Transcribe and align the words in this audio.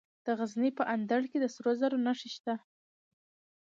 د 0.25 0.27
غزني 0.37 0.69
په 0.77 0.83
اندړ 0.93 1.21
کې 1.31 1.37
د 1.41 1.45
سرو 1.55 1.71
زرو 1.79 1.97
نښې 2.05 2.29
شته. 2.35 2.53